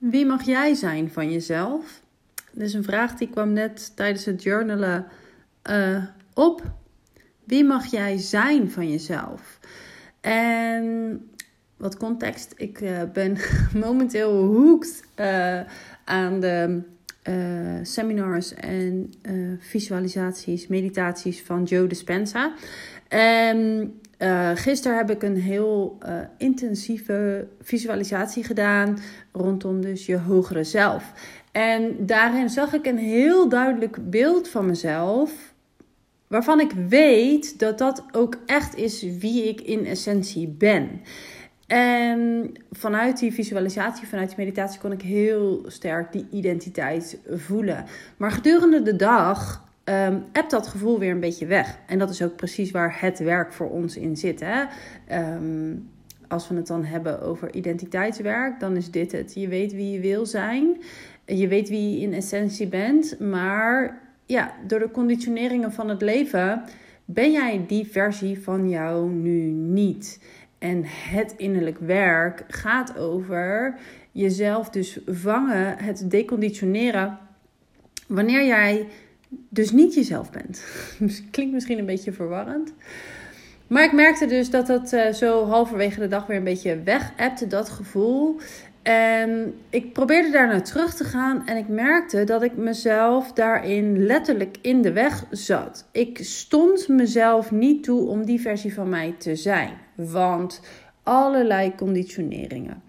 Wie 0.00 0.26
mag 0.26 0.42
jij 0.42 0.74
zijn 0.74 1.10
van 1.10 1.32
jezelf? 1.32 2.00
Dat 2.52 2.66
is 2.66 2.74
een 2.74 2.84
vraag 2.84 3.14
die 3.14 3.30
kwam 3.30 3.52
net 3.52 3.96
tijdens 3.96 4.24
het 4.24 4.42
journalen 4.42 5.06
uh, 5.70 6.04
op. 6.34 6.62
Wie 7.44 7.64
mag 7.64 7.86
jij 7.86 8.18
zijn 8.18 8.70
van 8.70 8.90
jezelf? 8.90 9.58
En 10.20 11.30
wat 11.76 11.96
context. 11.96 12.54
Ik 12.56 12.80
uh, 12.80 13.02
ben 13.12 13.36
momenteel 13.84 14.32
hooked 14.32 15.04
uh, 15.16 15.60
aan 16.04 16.40
de 16.40 16.82
seminars 17.82 18.54
en 18.54 19.12
visualisaties, 19.58 20.66
meditaties 20.66 21.42
van 21.42 21.62
Joe 21.62 21.86
Dispenza. 21.86 22.54
En 23.08 23.99
uh, 24.22 24.50
gisteren 24.54 24.96
heb 24.96 25.10
ik 25.10 25.22
een 25.22 25.36
heel 25.36 25.98
uh, 26.06 26.14
intensieve 26.38 27.46
visualisatie 27.60 28.44
gedaan 28.44 28.98
rondom 29.32 29.80
dus 29.80 30.06
je 30.06 30.18
hogere 30.18 30.64
zelf. 30.64 31.12
En 31.52 31.96
daarin 32.06 32.48
zag 32.48 32.72
ik 32.72 32.86
een 32.86 32.98
heel 32.98 33.48
duidelijk 33.48 34.10
beeld 34.10 34.48
van 34.48 34.66
mezelf, 34.66 35.54
waarvan 36.26 36.60
ik 36.60 36.72
weet 36.88 37.58
dat 37.58 37.78
dat 37.78 38.04
ook 38.12 38.36
echt 38.46 38.76
is 38.76 39.02
wie 39.18 39.48
ik 39.48 39.60
in 39.60 39.86
essentie 39.86 40.48
ben. 40.48 41.00
En 41.66 42.52
vanuit 42.70 43.18
die 43.18 43.32
visualisatie, 43.32 44.06
vanuit 44.06 44.28
die 44.28 44.38
meditatie, 44.38 44.80
kon 44.80 44.92
ik 44.92 45.02
heel 45.02 45.64
sterk 45.66 46.12
die 46.12 46.26
identiteit 46.30 47.18
voelen. 47.28 47.84
Maar 48.16 48.30
gedurende 48.30 48.82
de 48.82 48.96
dag 48.96 49.68
um, 49.90 50.24
hebt 50.32 50.50
dat 50.50 50.66
gevoel 50.66 50.98
weer 50.98 51.10
een 51.10 51.20
beetje 51.20 51.46
weg. 51.46 51.78
En 51.86 51.98
dat 51.98 52.10
is 52.10 52.22
ook 52.22 52.36
precies 52.36 52.70
waar 52.70 53.00
het 53.00 53.18
werk 53.18 53.52
voor 53.52 53.70
ons 53.70 53.96
in 53.96 54.16
zit. 54.16 54.40
Hè? 54.40 54.64
Ehm, 55.06 55.74
als 56.28 56.48
we 56.48 56.54
het 56.54 56.66
dan 56.66 56.84
hebben 56.84 57.22
over 57.22 57.54
identiteitswerk, 57.54 58.60
dan 58.60 58.76
is 58.76 58.90
dit 58.90 59.12
het. 59.12 59.34
Je 59.34 59.48
weet 59.48 59.72
wie 59.72 59.90
je 59.92 60.00
wil 60.00 60.26
zijn. 60.26 60.76
Je 61.24 61.48
weet 61.48 61.68
wie 61.68 61.90
je 61.90 62.00
in 62.00 62.12
essentie 62.12 62.68
bent. 62.68 63.20
Maar 63.20 64.00
ja, 64.26 64.54
door 64.66 64.78
de 64.78 64.90
conditioneringen 64.90 65.72
van 65.72 65.88
het 65.88 66.02
leven 66.02 66.62
ben 67.04 67.32
jij 67.32 67.64
die 67.66 67.86
versie 67.86 68.42
van 68.42 68.68
jou 68.68 69.10
nu 69.10 69.50
niet. 69.50 70.20
En 70.58 70.82
het 70.84 71.34
innerlijk 71.36 71.78
werk 71.78 72.44
gaat 72.48 72.98
over 72.98 73.78
jezelf 74.12 74.70
dus 74.70 74.98
vangen, 75.06 75.78
het 75.78 76.10
deconditioneren. 76.10 77.18
Wanneer 78.06 78.46
jij 78.46 78.86
dus 79.30 79.70
niet 79.70 79.94
jezelf 79.94 80.30
bent. 80.30 80.64
Klinkt 81.30 81.52
misschien 81.52 81.78
een 81.78 81.86
beetje 81.86 82.12
verwarrend. 82.12 82.72
Maar 83.66 83.84
ik 83.84 83.92
merkte 83.92 84.26
dus 84.26 84.50
dat 84.50 84.66
dat 84.66 84.92
uh, 84.92 85.12
zo 85.12 85.46
halverwege 85.46 86.00
de 86.00 86.08
dag 86.08 86.26
weer 86.26 86.36
een 86.36 86.44
beetje 86.44 86.82
weg 86.82 87.12
appte, 87.16 87.46
dat 87.46 87.68
gevoel. 87.68 88.40
En 88.82 89.54
ik 89.68 89.92
probeerde 89.92 90.30
daar 90.30 90.46
naar 90.46 90.62
terug 90.62 90.94
te 90.94 91.04
gaan 91.04 91.46
en 91.46 91.56
ik 91.56 91.68
merkte 91.68 92.24
dat 92.24 92.42
ik 92.42 92.56
mezelf 92.56 93.32
daarin 93.32 94.06
letterlijk 94.06 94.56
in 94.62 94.82
de 94.82 94.92
weg 94.92 95.24
zat. 95.30 95.88
Ik 95.92 96.18
stond 96.22 96.88
mezelf 96.88 97.50
niet 97.50 97.84
toe 97.84 98.08
om 98.08 98.24
die 98.24 98.40
versie 98.40 98.74
van 98.74 98.88
mij 98.88 99.14
te 99.18 99.36
zijn, 99.36 99.72
want 99.94 100.60
allerlei 101.02 101.74
conditioneringen. 101.74 102.82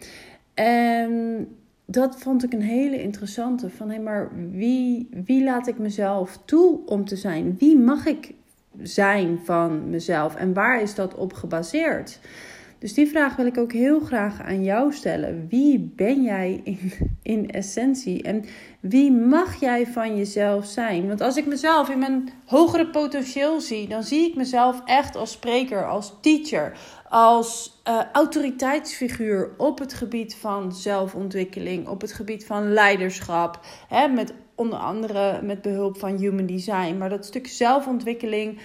En 0.53 1.47
dat 1.85 2.19
vond 2.19 2.43
ik 2.43 2.53
een 2.53 2.61
hele 2.61 3.01
interessante. 3.01 3.69
Van 3.69 3.89
hé, 3.89 3.99
maar 3.99 4.31
wie, 4.51 5.09
wie 5.25 5.43
laat 5.43 5.67
ik 5.67 5.77
mezelf 5.77 6.39
toe 6.45 6.79
om 6.85 7.05
te 7.05 7.15
zijn? 7.15 7.55
Wie 7.57 7.77
mag 7.77 8.05
ik 8.05 8.33
zijn 8.81 9.39
van 9.43 9.89
mezelf? 9.89 10.35
En 10.35 10.53
waar 10.53 10.81
is 10.81 10.95
dat 10.95 11.15
op 11.15 11.33
gebaseerd? 11.33 12.19
Dus 12.81 12.93
die 12.93 13.07
vraag 13.07 13.35
wil 13.35 13.45
ik 13.45 13.57
ook 13.57 13.71
heel 13.71 13.99
graag 13.99 14.41
aan 14.41 14.63
jou 14.63 14.93
stellen. 14.93 15.47
Wie 15.49 15.91
ben 15.95 16.23
jij 16.23 16.61
in, 16.63 16.91
in 17.21 17.49
essentie? 17.49 18.23
En 18.23 18.43
wie 18.79 19.11
mag 19.11 19.59
jij 19.59 19.87
van 19.87 20.17
jezelf 20.17 20.65
zijn? 20.65 21.07
Want 21.07 21.21
als 21.21 21.37
ik 21.37 21.45
mezelf 21.45 21.89
in 21.89 21.99
mijn 21.99 22.29
hogere 22.45 22.87
potentieel 22.87 23.61
zie, 23.61 23.87
dan 23.87 24.03
zie 24.03 24.29
ik 24.29 24.35
mezelf 24.35 24.81
echt 24.85 25.15
als 25.15 25.31
spreker, 25.31 25.87
als 25.87 26.13
teacher, 26.21 26.77
als 27.11 27.81
uh, 27.87 28.01
autoriteitsfiguur 28.13 29.49
op 29.57 29.79
het 29.79 29.93
gebied 29.93 30.35
van 30.35 30.73
zelfontwikkeling, 30.73 31.87
op 31.87 32.01
het 32.01 32.13
gebied 32.13 32.45
van 32.45 32.73
leiderschap, 32.73 33.59
hè, 33.87 34.07
met 34.07 34.33
onder 34.55 34.79
andere 34.79 35.41
met 35.41 35.61
behulp 35.61 35.97
van 35.97 36.17
human 36.17 36.45
design. 36.45 36.97
Maar 36.97 37.09
dat 37.09 37.25
stuk 37.25 37.47
zelfontwikkeling, 37.47 38.57
uh, 38.57 38.63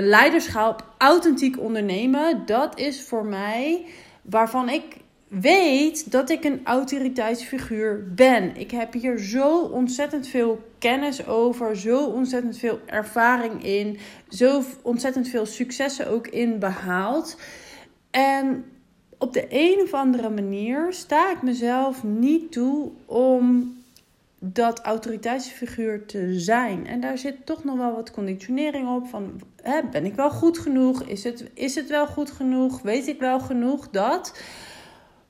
leiderschap, 0.00 0.86
authentiek 0.98 1.60
ondernemen, 1.60 2.42
dat 2.46 2.78
is 2.78 3.02
voor 3.02 3.24
mij 3.24 3.86
waarvan 4.22 4.68
ik 4.68 4.96
weet 5.40 6.10
dat 6.10 6.30
ik 6.30 6.44
een 6.44 6.60
autoriteitsfiguur 6.64 8.14
ben. 8.14 8.56
Ik 8.56 8.70
heb 8.70 8.92
hier 8.92 9.18
zo 9.18 9.58
ontzettend 9.58 10.26
veel 10.26 10.60
kennis 10.78 11.26
over, 11.26 11.76
zo 11.76 12.04
ontzettend 12.04 12.58
veel 12.58 12.80
ervaring 12.86 13.64
in, 13.64 13.98
zo 14.28 14.62
ontzettend 14.82 15.28
veel 15.28 15.46
successen 15.46 16.10
ook 16.10 16.26
in 16.26 16.58
behaald. 16.58 17.36
En 18.10 18.64
op 19.18 19.32
de 19.32 19.46
een 19.48 19.80
of 19.82 19.92
andere 19.94 20.30
manier 20.30 20.86
sta 20.92 21.30
ik 21.30 21.42
mezelf 21.42 22.04
niet 22.04 22.52
toe 22.52 22.90
om 23.06 23.74
dat 24.38 24.80
autoriteitsfiguur 24.80 26.06
te 26.06 26.40
zijn. 26.40 26.86
En 26.86 27.00
daar 27.00 27.18
zit 27.18 27.46
toch 27.46 27.64
nog 27.64 27.76
wel 27.76 27.94
wat 27.94 28.10
conditionering 28.10 28.88
op. 28.88 29.06
Van, 29.06 29.40
hè, 29.62 29.80
ben 29.90 30.04
ik 30.04 30.14
wel 30.14 30.30
goed 30.30 30.58
genoeg? 30.58 31.02
Is 31.02 31.24
het, 31.24 31.50
is 31.54 31.74
het 31.74 31.88
wel 31.88 32.06
goed 32.06 32.30
genoeg? 32.30 32.82
Weet 32.82 33.06
ik 33.06 33.18
wel 33.18 33.40
genoeg 33.40 33.90
dat? 33.90 34.32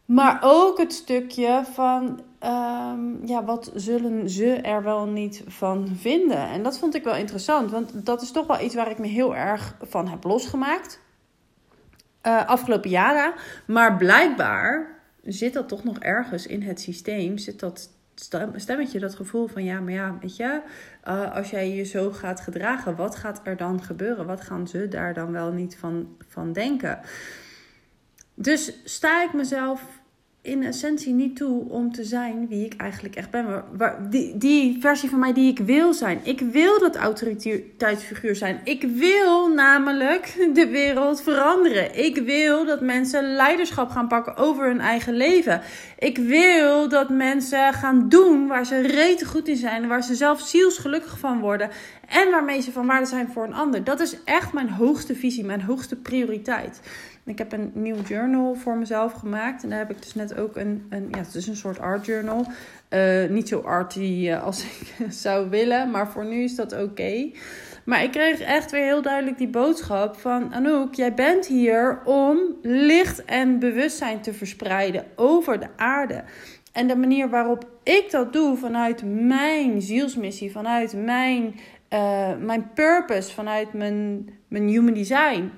Maar 0.04 0.38
ook 0.42 0.78
het 0.78 0.92
stukje 0.92 1.62
van, 1.72 2.20
ehm, 2.38 3.26
ja, 3.26 3.44
wat 3.44 3.70
zullen 3.74 4.30
ze 4.30 4.54
er 4.54 4.82
wel 4.82 5.06
niet 5.06 5.42
van 5.46 5.88
vinden? 5.96 6.48
En 6.48 6.62
dat 6.62 6.78
vond 6.78 6.94
ik 6.94 7.04
wel 7.04 7.16
interessant, 7.16 7.70
want 7.70 8.06
dat 8.06 8.22
is 8.22 8.32
toch 8.32 8.46
wel 8.46 8.60
iets 8.60 8.74
waar 8.74 8.90
ik 8.90 8.98
me 8.98 9.06
heel 9.06 9.36
erg 9.36 9.76
van 9.80 10.08
heb 10.08 10.24
losgemaakt. 10.24 11.00
Uh, 12.26 12.46
afgelopen 12.46 12.90
jaren. 12.90 13.34
Maar 13.66 13.96
blijkbaar 13.96 15.00
zit 15.22 15.52
dat 15.52 15.68
toch 15.68 15.84
nog 15.84 15.98
ergens 15.98 16.46
in 16.46 16.62
het 16.62 16.80
systeem. 16.80 17.38
Zit 17.38 17.60
dat 17.60 17.90
stemmetje, 18.54 18.98
dat 18.98 19.14
gevoel 19.14 19.46
van 19.46 19.64
ja, 19.64 19.80
maar 19.80 19.92
ja, 19.92 20.18
weet 20.20 20.36
je, 20.36 20.60
uh, 21.08 21.34
als 21.34 21.50
jij 21.50 21.74
je 21.74 21.84
zo 21.84 22.10
gaat 22.10 22.40
gedragen, 22.40 22.96
wat 22.96 23.16
gaat 23.16 23.40
er 23.44 23.56
dan 23.56 23.82
gebeuren? 23.82 24.26
Wat 24.26 24.40
gaan 24.40 24.68
ze 24.68 24.88
daar 24.88 25.14
dan 25.14 25.32
wel 25.32 25.52
niet 25.52 25.76
van, 25.76 26.16
van 26.28 26.52
denken? 26.52 27.00
Dus 28.34 28.72
sta 28.84 29.22
ik 29.22 29.32
mezelf 29.32 30.02
in 30.42 30.62
essentie 30.62 31.12
niet 31.12 31.36
toe 31.36 31.68
om 31.68 31.92
te 31.92 32.04
zijn 32.04 32.48
wie 32.48 32.64
ik 32.64 32.74
eigenlijk 32.76 33.16
echt 33.16 33.30
ben. 33.30 33.64
Die, 34.10 34.36
die 34.38 34.80
versie 34.80 35.10
van 35.10 35.18
mij 35.18 35.32
die 35.32 35.50
ik 35.50 35.58
wil 35.58 35.92
zijn. 35.94 36.20
Ik 36.22 36.40
wil 36.40 36.78
dat 36.78 36.96
autoriteitsfiguur 36.96 38.36
zijn. 38.36 38.60
Ik 38.64 38.82
wil 38.82 39.48
namelijk 39.48 40.50
de 40.54 40.66
wereld 40.66 41.22
veranderen. 41.22 42.04
Ik 42.04 42.16
wil 42.16 42.64
dat 42.64 42.80
mensen 42.80 43.34
leiderschap 43.34 43.90
gaan 43.90 44.08
pakken 44.08 44.36
over 44.36 44.66
hun 44.66 44.80
eigen 44.80 45.14
leven. 45.14 45.60
Ik 45.98 46.18
wil 46.18 46.88
dat 46.88 47.08
mensen 47.08 47.72
gaan 47.72 48.08
doen 48.08 48.46
waar 48.46 48.66
ze 48.66 48.80
rete 48.80 49.24
goed 49.24 49.48
in 49.48 49.56
zijn. 49.56 49.88
Waar 49.88 50.02
ze 50.02 50.14
zelf 50.14 50.40
zielsgelukkig 50.40 51.18
van 51.18 51.40
worden. 51.40 51.70
En 52.08 52.30
waarmee 52.30 52.60
ze 52.60 52.72
van 52.72 52.86
waarde 52.86 53.06
zijn 53.06 53.28
voor 53.32 53.44
een 53.44 53.54
ander. 53.54 53.84
Dat 53.84 54.00
is 54.00 54.16
echt 54.24 54.52
mijn 54.52 54.70
hoogste 54.70 55.14
visie, 55.14 55.44
mijn 55.44 55.62
hoogste 55.62 55.96
prioriteit. 55.96 56.80
Ik 57.24 57.38
heb 57.38 57.52
een 57.52 57.70
nieuw 57.74 58.00
journal 58.08 58.54
voor 58.54 58.76
mezelf 58.76 59.12
gemaakt. 59.12 59.62
En 59.62 59.68
daar 59.68 59.78
heb 59.78 59.90
ik 59.90 60.02
dus 60.02 60.14
net 60.14 60.38
ook 60.38 60.56
een, 60.56 60.86
een 60.90 61.08
ja, 61.10 61.18
het 61.18 61.34
is 61.34 61.46
een 61.46 61.56
soort 61.56 61.78
art 61.78 62.06
journal. 62.06 62.46
Uh, 62.90 63.28
niet 63.28 63.48
zo 63.48 63.60
arty 63.60 64.00
uh, 64.00 64.44
als 64.44 64.64
ik 64.98 65.06
zou 65.08 65.50
willen, 65.50 65.90
maar 65.90 66.10
voor 66.10 66.24
nu 66.24 66.42
is 66.42 66.54
dat 66.54 66.82
oké. 66.82 67.30
Maar 67.84 68.02
ik 68.02 68.10
kreeg 68.10 68.40
echt 68.40 68.70
weer 68.70 68.84
heel 68.84 69.02
duidelijk 69.02 69.38
die 69.38 69.48
boodschap 69.48 70.16
van 70.16 70.54
Anouk, 70.54 70.94
jij 70.94 71.14
bent 71.14 71.46
hier 71.46 72.00
om 72.04 72.38
licht 72.62 73.24
en 73.24 73.58
bewustzijn 73.58 74.20
te 74.20 74.32
verspreiden 74.32 75.04
over 75.16 75.60
de 75.60 75.68
aarde. 75.76 76.24
En 76.72 76.86
de 76.86 76.96
manier 76.96 77.28
waarop 77.28 77.66
ik 77.82 78.10
dat 78.10 78.32
doe 78.32 78.56
vanuit 78.56 79.02
mijn 79.04 79.82
zielsmissie, 79.82 80.52
vanuit 80.52 80.94
mijn, 81.04 81.60
uh, 81.90 82.36
mijn 82.40 82.70
purpose, 82.74 83.32
vanuit 83.32 83.72
mijn, 83.72 84.28
mijn 84.48 84.68
human 84.68 84.94
design, 84.94 85.50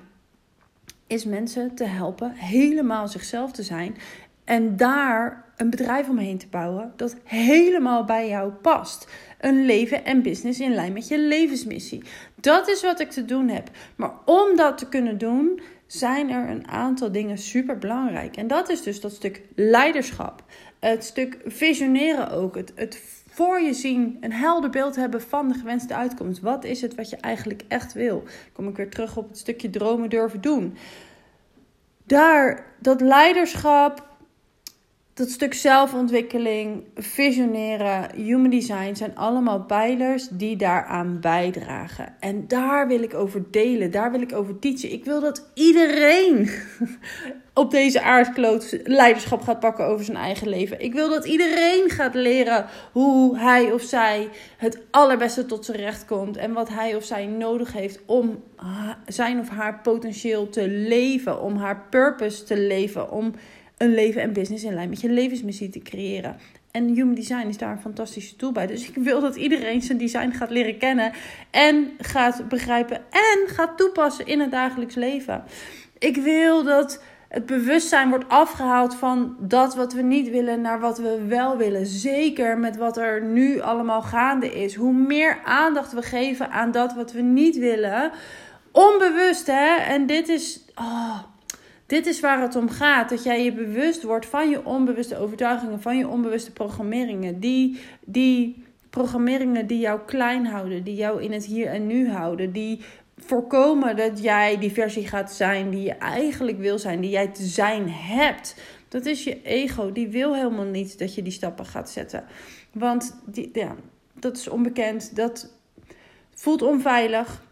is 1.07 1.25
mensen 1.25 1.75
te 1.75 1.83
helpen 1.83 2.31
helemaal 2.31 3.07
zichzelf 3.07 3.51
te 3.51 3.63
zijn. 3.63 3.95
En 4.43 4.77
daar 4.77 5.45
een 5.55 5.69
bedrijf 5.69 6.09
omheen 6.09 6.37
te 6.37 6.47
bouwen 6.47 6.93
dat 6.95 7.15
helemaal 7.23 8.03
bij 8.03 8.27
jou 8.27 8.51
past. 8.51 9.07
Een 9.39 9.65
leven 9.65 10.05
en 10.05 10.21
business 10.21 10.59
in 10.59 10.73
lijn 10.73 10.93
met 10.93 11.07
je 11.07 11.19
levensmissie. 11.19 12.03
Dat 12.35 12.67
is 12.67 12.81
wat 12.81 12.99
ik 12.99 13.09
te 13.09 13.25
doen 13.25 13.47
heb. 13.47 13.69
Maar 13.95 14.11
om 14.25 14.55
dat 14.55 14.77
te 14.77 14.89
kunnen 14.89 15.17
doen, 15.17 15.61
zijn 15.87 16.29
er 16.29 16.49
een 16.49 16.67
aantal 16.67 17.11
dingen 17.11 17.37
super 17.37 17.77
belangrijk. 17.77 18.37
En 18.37 18.47
dat 18.47 18.69
is 18.69 18.81
dus 18.81 19.01
dat 19.01 19.13
stuk 19.13 19.41
leiderschap. 19.55 20.43
Het 20.79 21.03
stuk 21.03 21.37
visioneren 21.45 22.31
ook. 22.31 22.55
Het, 22.55 22.71
het 22.75 23.01
voor 23.35 23.61
je 23.61 23.73
zien, 23.73 24.17
een 24.21 24.31
helder 24.31 24.69
beeld 24.69 24.95
hebben 24.95 25.21
van 25.21 25.47
de 25.47 25.53
gewenste 25.53 25.95
uitkomst. 25.95 26.41
Wat 26.41 26.63
is 26.63 26.81
het 26.81 26.95
wat 26.95 27.09
je 27.09 27.15
eigenlijk 27.15 27.63
echt 27.67 27.93
wil? 27.93 28.23
Kom 28.53 28.67
ik 28.67 28.75
weer 28.75 28.89
terug 28.89 29.17
op 29.17 29.27
het 29.27 29.37
stukje 29.37 29.69
dromen 29.69 30.09
durven 30.09 30.41
doen. 30.41 30.77
Daar, 32.03 32.65
dat 32.79 33.01
leiderschap, 33.01 34.07
dat 35.15 35.29
stuk 35.29 35.53
zelfontwikkeling, 35.53 36.83
visioneren, 36.95 38.15
human 38.15 38.49
design 38.49 38.95
zijn 38.95 39.15
allemaal 39.15 39.63
pijlers 39.63 40.27
die 40.27 40.55
daaraan 40.55 41.19
bijdragen. 41.19 42.15
En 42.19 42.47
daar 42.47 42.87
wil 42.87 43.03
ik 43.03 43.13
over 43.13 43.51
delen, 43.51 43.91
daar 43.91 44.11
wil 44.11 44.21
ik 44.21 44.33
over 44.33 44.59
teachen. 44.59 44.91
Ik 44.91 45.05
wil 45.05 45.19
dat 45.19 45.49
iedereen 45.53 46.49
op 47.53 47.71
deze 47.71 48.01
aardkloot 48.01 48.77
leiderschap 48.83 49.41
gaat 49.41 49.59
pakken 49.59 49.85
over 49.85 50.05
zijn 50.05 50.17
eigen 50.17 50.49
leven. 50.49 50.81
Ik 50.81 50.93
wil 50.93 51.09
dat 51.09 51.25
iedereen 51.25 51.89
gaat 51.89 52.15
leren 52.15 52.65
hoe 52.91 53.37
hij 53.39 53.71
of 53.71 53.81
zij 53.81 54.29
het 54.57 54.79
allerbeste 54.91 55.45
tot 55.45 55.65
zijn 55.65 55.77
recht 55.77 56.05
komt 56.05 56.37
en 56.37 56.53
wat 56.53 56.69
hij 56.69 56.95
of 56.95 57.03
zij 57.03 57.25
nodig 57.25 57.73
heeft 57.73 57.99
om 58.05 58.43
zijn 59.05 59.39
of 59.39 59.49
haar 59.49 59.79
potentieel 59.79 60.49
te 60.49 60.67
leven, 60.67 61.41
om 61.41 61.55
haar 61.55 61.87
purpose 61.89 62.43
te 62.43 62.57
leven, 62.57 63.11
om 63.11 63.33
een 63.77 63.93
leven 63.93 64.21
en 64.21 64.33
business 64.33 64.63
in 64.63 64.73
lijn 64.73 64.89
met 64.89 65.01
je 65.01 65.09
levensmissie 65.09 65.69
te 65.69 65.79
creëren. 65.79 66.35
En 66.71 66.87
Human 66.87 67.13
Design 67.13 67.47
is 67.47 67.57
daar 67.57 67.71
een 67.71 67.81
fantastische 67.81 68.35
tool 68.35 68.51
bij. 68.51 68.67
Dus 68.67 68.89
ik 68.89 68.95
wil 68.95 69.21
dat 69.21 69.35
iedereen 69.35 69.81
zijn 69.81 69.97
design 69.97 70.31
gaat 70.31 70.49
leren 70.49 70.77
kennen 70.77 71.11
en 71.51 71.91
gaat 71.97 72.47
begrijpen 72.49 72.97
en 72.97 73.47
gaat 73.47 73.77
toepassen 73.77 74.25
in 74.25 74.39
het 74.39 74.51
dagelijks 74.51 74.95
leven. 74.95 75.43
Ik 75.97 76.17
wil 76.17 76.63
dat 76.63 77.01
het 77.29 77.45
bewustzijn 77.45 78.09
wordt 78.09 78.29
afgehaald 78.29 78.95
van 78.95 79.35
dat 79.39 79.75
wat 79.75 79.93
we 79.93 80.01
niet 80.01 80.29
willen 80.29 80.61
naar 80.61 80.79
wat 80.79 80.97
we 80.97 81.25
wel 81.27 81.57
willen. 81.57 81.85
Zeker 81.85 82.57
met 82.57 82.77
wat 82.77 82.97
er 82.97 83.23
nu 83.23 83.61
allemaal 83.61 84.01
gaande 84.01 84.61
is. 84.61 84.75
Hoe 84.75 84.93
meer 84.93 85.39
aandacht 85.43 85.93
we 85.93 86.01
geven 86.01 86.51
aan 86.51 86.71
dat 86.71 86.93
wat 86.93 87.11
we 87.11 87.21
niet 87.21 87.57
willen. 87.57 88.11
Onbewust, 88.71 89.47
hè? 89.47 89.75
En 89.75 90.05
dit 90.05 90.27
is. 90.27 90.61
Oh, 90.75 91.19
dit 91.85 92.05
is 92.05 92.19
waar 92.19 92.41
het 92.41 92.55
om 92.55 92.69
gaat. 92.69 93.09
Dat 93.09 93.23
jij 93.23 93.43
je 93.43 93.53
bewust 93.53 94.03
wordt 94.03 94.25
van 94.25 94.49
je 94.49 94.65
onbewuste 94.65 95.17
overtuigingen, 95.17 95.81
van 95.81 95.97
je 95.97 96.07
onbewuste 96.07 96.51
programmeringen. 96.51 97.39
Die, 97.39 97.79
die 98.05 98.63
programmeringen 98.89 99.67
die 99.67 99.79
jou 99.79 99.99
klein 100.05 100.45
houden, 100.45 100.83
die 100.83 100.95
jou 100.95 101.23
in 101.23 101.31
het 101.31 101.45
hier 101.45 101.67
en 101.67 101.87
nu 101.87 102.09
houden. 102.09 102.51
Die 102.51 102.81
voorkomen 103.17 103.95
dat 103.95 104.23
jij 104.23 104.57
die 104.57 104.71
versie 104.71 105.07
gaat 105.07 105.33
zijn 105.33 105.69
die 105.69 105.81
je 105.81 105.93
eigenlijk 105.93 106.59
wil 106.59 106.79
zijn, 106.79 107.01
die 107.01 107.09
jij 107.09 107.27
te 107.27 107.43
zijn 107.43 107.89
hebt. 107.89 108.55
Dat 108.87 109.05
is 109.05 109.23
je 109.23 109.41
ego. 109.41 109.91
Die 109.91 110.07
wil 110.07 110.35
helemaal 110.35 110.65
niet 110.65 110.99
dat 110.99 111.15
je 111.15 111.21
die 111.21 111.31
stappen 111.31 111.65
gaat 111.65 111.89
zetten. 111.89 112.23
Want 112.71 113.21
die, 113.25 113.49
ja, 113.53 113.75
dat 114.13 114.37
is 114.37 114.47
onbekend. 114.47 115.15
Dat 115.15 115.53
voelt 116.33 116.61
onveilig. 116.61 117.43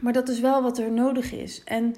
Maar 0.00 0.12
dat 0.12 0.28
is 0.28 0.40
wel 0.40 0.62
wat 0.62 0.78
er 0.78 0.92
nodig 0.92 1.32
is. 1.32 1.62
En 1.64 1.94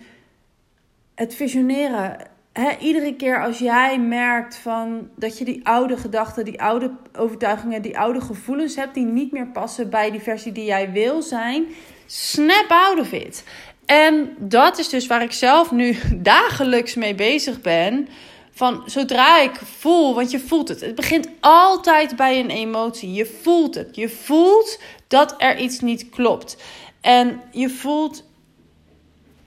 het 1.20 1.34
visioneren. 1.34 2.16
He, 2.52 2.76
iedere 2.78 3.14
keer 3.14 3.42
als 3.42 3.58
jij 3.58 3.98
merkt 3.98 4.56
van 4.56 5.08
dat 5.16 5.38
je 5.38 5.44
die 5.44 5.66
oude 5.66 5.96
gedachten, 5.96 6.44
die 6.44 6.62
oude 6.62 6.90
overtuigingen, 7.18 7.82
die 7.82 7.98
oude 7.98 8.20
gevoelens 8.20 8.76
hebt 8.76 8.94
die 8.94 9.04
niet 9.04 9.32
meer 9.32 9.46
passen 9.46 9.90
bij 9.90 10.10
die 10.10 10.20
versie 10.20 10.52
die 10.52 10.64
jij 10.64 10.92
wil 10.92 11.22
zijn, 11.22 11.66
snap 12.06 12.66
out 12.68 12.98
of 12.98 13.12
it. 13.12 13.44
En 13.86 14.34
dat 14.38 14.78
is 14.78 14.88
dus 14.88 15.06
waar 15.06 15.22
ik 15.22 15.32
zelf 15.32 15.70
nu 15.70 15.96
dagelijks 16.16 16.94
mee 16.94 17.14
bezig 17.14 17.60
ben. 17.60 18.08
Van 18.50 18.82
zodra 18.86 19.40
ik 19.40 19.54
voel, 19.54 20.14
want 20.14 20.30
je 20.30 20.38
voelt 20.38 20.68
het. 20.68 20.80
Het 20.80 20.94
begint 20.94 21.28
altijd 21.40 22.16
bij 22.16 22.40
een 22.40 22.50
emotie. 22.50 23.12
Je 23.12 23.26
voelt 23.42 23.74
het. 23.74 23.96
Je 23.96 24.08
voelt 24.08 24.80
dat 25.06 25.34
er 25.38 25.58
iets 25.58 25.80
niet 25.80 26.08
klopt. 26.08 26.56
En 27.00 27.40
je 27.50 27.68
voelt, 27.68 28.24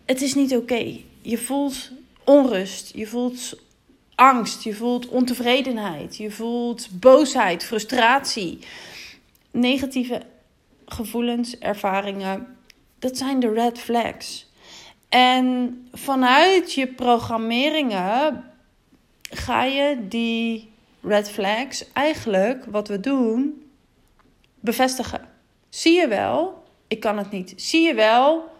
het 0.05 0.21
is 0.21 0.33
niet 0.33 0.55
oké 0.55 1.11
je 1.23 1.37
voelt 1.37 1.91
onrust, 2.23 2.91
je 2.95 3.07
voelt 3.07 3.57
angst, 4.15 4.63
je 4.63 4.73
voelt 4.73 5.07
ontevredenheid, 5.07 6.17
je 6.17 6.31
voelt 6.31 6.87
boosheid, 6.91 7.63
frustratie, 7.63 8.59
negatieve 9.51 10.21
gevoelens, 10.85 11.57
ervaringen. 11.57 12.57
Dat 12.99 13.17
zijn 13.17 13.39
de 13.39 13.53
red 13.53 13.79
flags. 13.79 14.51
En 15.09 15.77
vanuit 15.91 16.73
je 16.73 16.87
programmeringen 16.87 18.43
ga 19.21 19.63
je 19.63 20.07
die 20.07 20.71
red 21.01 21.29
flags 21.29 21.91
eigenlijk, 21.91 22.65
wat 22.65 22.87
we 22.87 22.99
doen, 22.99 23.63
bevestigen. 24.59 25.29
Zie 25.69 25.93
je 25.93 26.07
wel, 26.07 26.63
ik 26.87 26.99
kan 26.99 27.17
het 27.17 27.31
niet. 27.31 27.53
Zie 27.55 27.81
je 27.81 27.93
wel, 27.93 28.51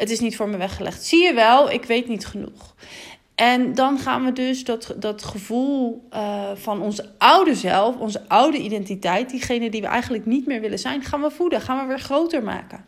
het 0.00 0.10
is 0.10 0.20
niet 0.20 0.36
voor 0.36 0.48
me 0.48 0.56
weggelegd. 0.56 1.04
Zie 1.04 1.22
je 1.22 1.34
wel, 1.34 1.70
ik 1.70 1.84
weet 1.84 2.08
niet 2.08 2.26
genoeg. 2.26 2.74
En 3.34 3.74
dan 3.74 3.98
gaan 3.98 4.24
we 4.24 4.32
dus 4.32 4.64
dat, 4.64 4.94
dat 4.98 5.24
gevoel 5.24 6.08
uh, 6.14 6.50
van 6.54 6.80
onze 6.82 7.14
oude 7.18 7.54
zelf, 7.54 7.96
onze 7.96 8.28
oude 8.28 8.58
identiteit, 8.58 9.30
diegene 9.30 9.70
die 9.70 9.80
we 9.80 9.86
eigenlijk 9.86 10.26
niet 10.26 10.46
meer 10.46 10.60
willen 10.60 10.78
zijn, 10.78 11.02
gaan 11.02 11.20
we 11.20 11.30
voeden, 11.30 11.60
gaan 11.60 11.80
we 11.80 11.86
weer 11.86 12.00
groter 12.00 12.42
maken. 12.42 12.84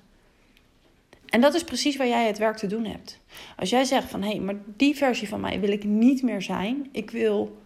En 1.26 1.40
dat 1.40 1.54
is 1.54 1.64
precies 1.64 1.96
waar 1.96 2.06
jij 2.06 2.26
het 2.26 2.38
werk 2.38 2.56
te 2.56 2.66
doen 2.66 2.84
hebt. 2.84 3.20
Als 3.56 3.70
jij 3.70 3.84
zegt 3.84 4.10
van 4.10 4.22
hé, 4.22 4.28
hey, 4.28 4.38
maar 4.40 4.56
die 4.76 4.96
versie 4.96 5.28
van 5.28 5.40
mij 5.40 5.60
wil 5.60 5.72
ik 5.72 5.84
niet 5.84 6.22
meer 6.22 6.42
zijn, 6.42 6.88
ik 6.92 7.10
wil 7.10 7.62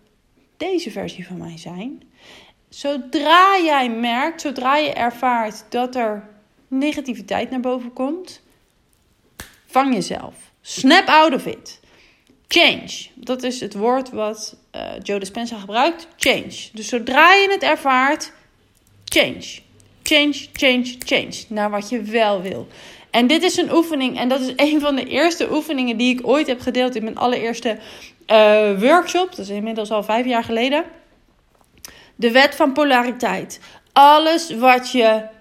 deze 0.57 0.91
versie 0.91 1.27
van 1.27 1.37
mij 1.37 1.59
zijn. 1.59 2.03
Zodra 2.69 3.59
jij 3.65 3.91
merkt, 3.91 4.41
zodra 4.41 4.77
je 4.77 4.93
ervaart 4.93 5.65
dat 5.69 5.95
er 5.95 6.29
negativiteit 6.69 7.51
naar 7.51 7.61
boven 7.61 7.93
komt, 7.93 8.45
Vang 9.77 9.95
jezelf. 9.95 10.35
Snap 10.63 11.09
out 11.09 11.35
of 11.35 11.47
it. 11.47 11.81
Change. 12.49 13.07
Dat 13.15 13.43
is 13.43 13.61
het 13.61 13.75
woord 13.75 14.11
wat 14.11 14.57
uh, 14.77 14.83
Joe 15.03 15.19
Dispenza 15.19 15.59
gebruikt. 15.59 16.07
Change. 16.17 16.69
Dus 16.73 16.89
zodra 16.89 17.33
je 17.33 17.51
het 17.51 17.63
ervaart, 17.63 18.33
change. 19.05 19.59
Change, 20.03 20.47
change, 20.53 20.95
change. 20.99 21.45
Naar 21.49 21.71
wat 21.71 21.89
je 21.89 22.03
wel 22.03 22.43
wil. 22.43 22.69
En 23.11 23.27
dit 23.27 23.43
is 23.43 23.57
een 23.57 23.73
oefening. 23.73 24.19
En 24.19 24.29
dat 24.29 24.41
is 24.41 24.53
een 24.73 24.81
van 24.81 24.97
de 24.97 25.05
eerste 25.05 25.53
oefeningen 25.53 25.97
die 25.97 26.19
ik 26.19 26.27
ooit 26.27 26.47
heb 26.47 26.61
gedeeld 26.61 26.95
in 26.95 27.05
mijn 27.05 27.19
allereerste 27.19 27.79
uh, 28.27 28.81
workshop. 28.81 29.29
Dat 29.31 29.39
is 29.39 29.49
inmiddels 29.49 29.91
al 29.91 30.03
vijf 30.03 30.27
jaar 30.27 30.45
geleden. 30.45 30.85
De 32.15 32.31
wet 32.31 32.55
van 32.55 32.73
polariteit. 32.73 33.61
Alles 33.93 34.51
wat 34.55 34.93
je 34.93 35.35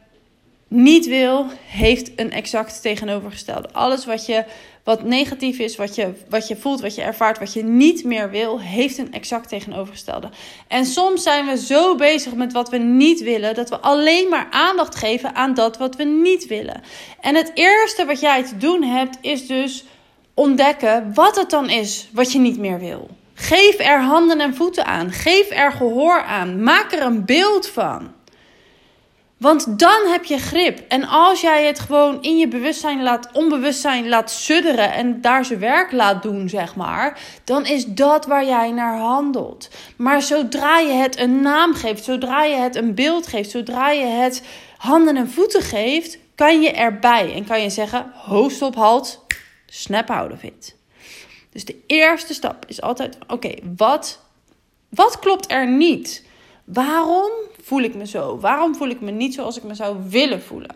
niet 0.68 1.08
wil, 1.08 1.46
heeft 1.66 2.12
een 2.16 2.32
exact 2.32 2.82
tegenovergestelde. 2.82 3.70
Alles 3.72 4.06
wat, 4.06 4.26
je, 4.26 4.44
wat 4.84 5.04
negatief 5.04 5.60
is, 5.60 5.76
wat 5.76 5.96
je, 5.96 6.14
wat 6.30 6.48
je 6.48 6.56
voelt, 6.56 6.82
wat 6.82 6.96
je 6.96 7.02
ervaart, 7.02 7.40
wat 7.40 7.54
je 7.54 7.64
niet 7.64 8.04
meer 8.04 8.30
wil, 8.30 8.60
heeft 8.60 8.98
een 8.98 9.14
exact 9.14 9.50
tegenovergestelde. 9.50 10.30
En 10.68 10.86
soms 10.86 11.24
zijn 11.24 11.46
we 11.46 11.58
zo 11.58 11.96
bezig 11.96 12.34
met 12.34 12.54
wat 12.54 12.70
we 12.70 12.78
niet 12.78 13.22
willen, 13.22 13.56
dat 13.56 13.70
we 13.70 13.80
alleen 13.80 14.30
maar 14.30 14.48
aandacht 14.52 14.96
geven 14.96 15.36
aan 15.36 15.54
dat 15.54 15.78
wat 15.78 15.96
we 15.96 16.04
niet 16.04 16.48
willen. 16.48 16.82
En 17.22 17.36
het 17.36 17.52
eerste 17.54 18.06
wat 18.06 18.20
jij 18.20 18.44
te 18.44 18.58
doen 18.58 18.84
hebt, 18.84 19.18
is 19.22 19.48
dus 19.48 19.86
ontdekken 20.34 21.14
wat 21.14 21.36
het 21.36 21.50
dan 21.50 21.70
is 21.70 22.10
wat 22.14 22.32
je 22.32 22.40
niet 22.40 22.58
meer 22.58 22.80
wil. 22.80 23.10
Geef 23.34 23.80
er 23.80 24.02
handen 24.02 24.40
en 24.40 24.56
voeten 24.56 24.86
aan. 24.86 25.12
Geef 25.12 25.50
er 25.50 25.72
gehoor 25.72 26.22
aan. 26.22 26.64
Maak 26.64 26.92
er 26.92 27.02
een 27.02 27.26
beeld 27.26 27.68
van. 27.68 28.15
Want 29.38 29.80
dan 29.80 30.08
heb 30.08 30.24
je 30.24 30.38
grip. 30.38 30.80
En 30.88 31.08
als 31.08 31.42
jij 31.42 31.66
het 31.66 31.80
gewoon 31.80 32.22
in 32.22 32.38
je 32.38 32.48
bewustzijn 32.48 33.04
laat, 33.04 33.30
onbewustzijn 33.34 34.08
laat 34.08 34.32
sudderen 34.32 34.94
en 34.94 35.22
daar 35.22 35.46
zijn 35.46 35.60
werk 35.60 35.92
laat 35.92 36.24
doen, 36.24 36.50
zeg 36.50 36.76
maar, 36.76 37.20
dan 37.44 37.66
is 37.66 37.86
dat 37.86 38.26
waar 38.26 38.46
jij 38.46 38.72
naar 38.72 38.98
handelt. 38.98 39.70
Maar 39.96 40.22
zodra 40.22 40.80
je 40.80 40.94
het 40.94 41.20
een 41.20 41.42
naam 41.42 41.74
geeft, 41.74 42.04
zodra 42.04 42.44
je 42.44 42.56
het 42.56 42.76
een 42.76 42.96
beeld 42.96 43.28
geeft, 43.28 43.50
zodra 43.50 43.92
je 43.92 44.06
het 44.06 44.44
handen 44.78 45.18
en 45.18 45.30
voeten 45.30 45.62
geeft, 45.62 46.18
kan 46.36 46.62
je 46.62 46.72
erbij 46.72 47.34
en 47.34 47.46
kan 47.46 47.62
je 47.62 47.70
zeggen: 47.70 48.12
hoofd 48.14 48.62
op 48.62 48.76
halt, 48.76 49.26
snap 49.66 50.10
out 50.10 50.32
of 50.32 50.44
it. 50.44 50.76
Dus 51.52 51.66
de 51.66 51.84
eerste 51.88 52.34
stap 52.34 52.66
is 52.68 52.82
altijd: 52.82 53.18
oké, 53.28 53.54
wat, 53.76 54.22
wat 54.90 55.20
klopt 55.20 55.52
er 55.52 55.68
niet? 55.68 56.25
Waarom 56.66 57.32
voel 57.62 57.82
ik 57.82 57.96
me 57.96 58.08
zo? 58.08 58.40
Waarom 58.40 58.76
voel 58.76 58.90
ik 58.90 59.02
me 59.02 59.12
niet 59.12 59.34
zoals 59.34 59.58
ik 59.58 59.64
me 59.64 59.74
zou 59.74 59.98
willen 60.10 60.42
voelen? 60.42 60.76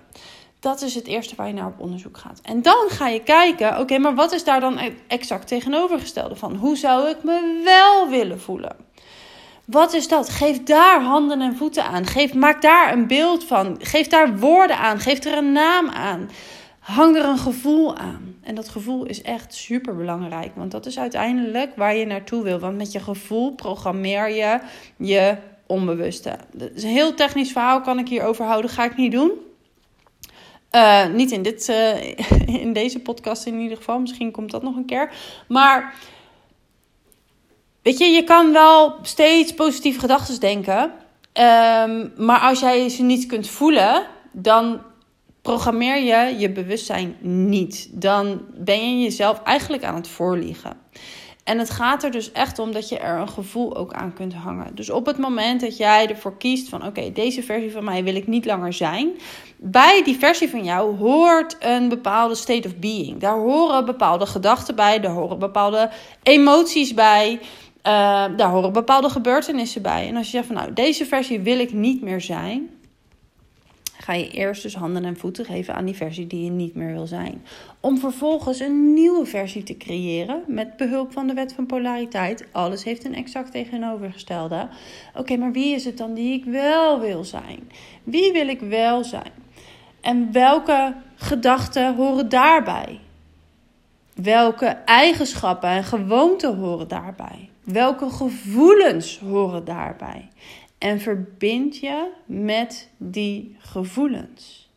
Dat 0.60 0.81
is 0.81 0.96
het 0.96 1.08
eerste 1.08 1.36
waar 1.36 1.48
je 1.48 1.53
naar 1.53 1.67
op 1.67 1.79
onderzoek 1.79 2.17
gaat. 2.17 2.39
En 2.43 2.62
dan 2.62 2.89
ga 2.89 3.08
je 3.08 3.24
kijken, 3.24 3.79
oké, 3.79 3.98
maar 3.98 4.15
wat 4.15 4.31
is 4.31 4.43
daar 4.43 4.60
dan 4.60 4.79
exact 5.08 5.48
tegenovergestelde 5.48 6.36
van? 6.36 6.55
Hoe 6.55 6.77
zou 6.77 7.10
ik 7.10 7.24
me 7.24 7.62
wel 7.63 8.10
willen 8.10 8.39
voelen? 8.39 8.75
Wat 9.65 9.93
is 9.93 10.08
dat? 10.08 10.29
Geef 10.29 10.63
daar 10.63 11.01
handen 11.01 11.41
en 11.41 11.55
voeten 11.55 11.84
aan. 11.84 12.05
Geef, 12.05 12.34
maak 12.34 12.62
daar 12.62 12.93
een 12.93 13.08
beeld 13.08 13.43
van. 13.43 13.75
Geef 13.79 14.08
daar 14.08 14.38
woorden 14.38 14.77
aan. 14.77 15.00
Geef 15.00 15.24
er 15.24 15.38
een 15.38 15.51
naam 15.51 15.89
aan. 15.89 16.29
Hang 16.79 17.15
er 17.15 17.25
een 17.25 17.38
gevoel 17.38 17.98
aan. 17.98 18.36
En 18.41 18.55
dat 18.55 18.69
gevoel 18.69 19.05
is 19.05 19.22
echt 19.22 19.53
super 19.53 19.96
belangrijk. 19.96 20.51
Want 20.55 20.72
dat 20.72 20.86
is 20.86 21.00
uiteindelijk 21.00 21.72
waar 21.75 21.96
je 21.96 22.05
naartoe 22.05 22.43
wil. 22.43 22.60
Want 22.60 22.77
met 22.77 22.91
je 22.91 23.00
gevoel 23.00 23.51
programmeer 23.51 24.29
je 24.29 24.60
je 24.98 25.38
onbewuste. 25.70 26.36
Dat 26.54 26.70
is 26.74 26.84
een 26.84 26.90
heel 26.90 27.14
technisch 27.14 27.52
verhaal, 27.52 27.82
kan 27.82 28.00
ik 28.00 28.08
hier 28.08 28.24
over 28.24 28.46
houden, 28.46 28.72
ga 28.72 28.84
ik 28.84 28.98
niet 28.98 29.12
doen. 29.12 29.32
Uh, 30.72 31.08
niet 31.08 31.32
in, 31.32 31.42
dit, 31.42 31.70
uh, 31.70 32.08
in 32.64 32.74
deze 32.74 33.00
podcast 33.00 33.46
in 33.46 33.60
ieder 33.60 33.78
geval, 33.78 34.00
misschien 34.00 34.32
komt 34.32 34.52
dat 34.52 34.64
nog 34.64 34.76
een 34.76 34.86
keer. 34.86 35.12
Maar 35.48 35.94
weet 37.82 37.98
je, 37.98 38.06
je 38.06 38.24
kan 38.24 38.52
wel 38.52 38.96
steeds 39.02 39.54
positieve 39.54 40.00
gedachten 40.00 40.40
denken. 40.40 40.92
Ehm, 41.34 42.08
maar 42.18 42.40
als 42.40 42.60
jij 42.60 42.90
ze 42.90 43.04
niet 43.04 43.26
kunt 43.26 43.48
voelen, 43.48 44.06
dan 44.32 44.82
programmeer 45.42 46.04
je 46.04 46.40
je 46.40 46.50
bewustzijn 46.50 47.18
niet. 47.22 47.90
Dan 47.92 48.42
ben 48.56 48.90
je 48.90 49.04
jezelf 49.04 49.44
eigenlijk 49.44 49.84
aan 49.84 49.96
het 49.96 50.08
voorliegen. 50.08 50.78
En 51.50 51.60
het 51.60 51.70
gaat 51.70 52.03
er 52.03 52.12
dus 52.12 52.32
echt 52.32 52.60
om 52.60 52.72
dat 52.72 52.89
je 52.89 52.98
er 52.98 53.20
een 53.20 53.29
gevoel 53.29 53.75
ook 53.75 53.94
aan 53.94 54.13
kunt 54.13 54.34
hangen. 54.34 54.75
Dus 54.75 54.89
op 54.89 55.06
het 55.06 55.18
moment 55.18 55.62
dat 55.62 55.77
jij 55.77 56.10
ervoor 56.10 56.38
kiest 56.38 56.70
van 56.70 56.86
oké, 56.86 57.12
deze 57.12 57.44
versie 57.44 57.72
van 57.72 57.84
mij 57.84 58.03
wil 58.03 58.15
ik 58.15 58.27
niet 58.27 58.46
langer 58.46 58.74
zijn. 58.74 59.10
Bij 59.58 60.03
die 60.03 60.18
versie 60.18 60.50
van 60.50 60.63
jou 60.63 60.98
hoort 60.98 61.58
een 61.60 61.89
bepaalde 61.89 62.36
state 62.36 62.68
of 62.68 62.75
being. 62.75 63.20
Daar 63.20 63.38
horen 63.38 63.86
bepaalde 63.86 64.25
gedachten 64.25 64.75
bij, 64.75 65.00
daar 65.00 65.12
horen 65.12 65.39
bepaalde 65.39 65.89
emoties 66.24 66.94
bij. 66.94 67.39
Uh, 67.84 68.25
daar 68.36 68.50
horen 68.50 68.74
bepaalde 68.74 69.10
gebeurtenissen 69.10 69.82
bij. 69.82 70.08
En 70.08 70.15
als 70.15 70.25
je 70.25 70.32
zegt 70.32 70.46
van 70.46 70.56
nou, 70.56 70.74
deze 70.74 71.06
versie 71.06 71.39
wil 71.39 71.60
ik 71.60 71.74
niet 71.74 72.01
meer 72.01 72.22
zijn, 72.22 72.70
ga 74.03 74.13
je 74.13 74.29
eerst 74.29 74.62
dus 74.62 74.75
handen 74.75 75.06
en 75.06 75.18
voeten 75.18 75.46
geven 75.46 75.75
aan 75.75 75.86
die 75.86 75.96
versie 75.96 76.27
die 76.27 76.44
je 76.44 76.50
niet 76.50 76.75
meer 76.75 76.91
wil 76.91 77.08
zijn. 77.08 77.44
Om 77.79 77.98
vervolgens 77.98 78.60
een 78.60 78.94
nieuwe 78.94 79.25
versie 79.25 79.63
te 79.63 79.77
creëren 79.77 80.44
met 80.48 80.77
behulp 80.77 81.12
van 81.12 81.27
de 81.27 81.34
wet 81.34 81.53
van 81.53 81.65
polariteit. 81.65 82.46
Alles 82.51 82.84
heeft 82.84 83.06
een 83.06 83.15
exact 83.15 83.51
tegenovergestelde. 83.51 84.68
Oké, 85.15 85.38
maar 85.38 85.51
wie 85.51 85.75
is 85.75 85.86
het 85.86 85.98
dan 85.98 86.13
die 86.13 86.34
ik 86.34 86.46
wel 86.46 87.00
wil 87.00 87.24
zijn? 87.24 87.72
Wie 88.03 88.32
wil 88.32 88.48
ik 88.48 88.60
wel 88.60 89.03
zijn? 89.03 89.32
En 90.01 90.32
welke 90.32 90.96
gedachten 91.15 91.96
horen 91.96 92.29
daarbij? 92.29 93.00
Welke 94.15 94.65
eigenschappen 94.86 95.70
en 95.70 95.84
gewoonten 95.84 96.58
horen 96.58 96.88
daarbij? 96.88 97.50
Welke 97.63 98.10
gevoelens 98.10 99.20
horen 99.20 99.65
daarbij? 99.65 100.29
En 100.79 101.00
verbind 101.00 101.77
je 101.77 102.07
met 102.25 102.89
die 102.98 103.55
gevoelens. 103.59 104.69